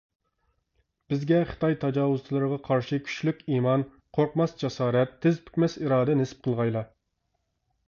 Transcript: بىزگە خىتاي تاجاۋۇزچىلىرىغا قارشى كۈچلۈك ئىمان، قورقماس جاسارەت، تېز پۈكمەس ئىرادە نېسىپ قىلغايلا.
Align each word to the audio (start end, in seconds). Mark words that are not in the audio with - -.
بىزگە 1.11 1.41
خىتاي 1.49 1.77
تاجاۋۇزچىلىرىغا 1.83 2.57
قارشى 2.69 2.99
كۈچلۈك 3.11 3.45
ئىمان، 3.59 3.85
قورقماس 4.19 4.57
جاسارەت، 4.65 5.15
تېز 5.27 5.41
پۈكمەس 5.51 5.79
ئىرادە 5.83 6.19
نېسىپ 6.25 6.45
قىلغايلا. 6.49 6.87